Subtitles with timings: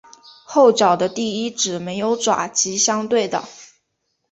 [0.45, 3.43] 后脚的第一趾没有爪及相对的。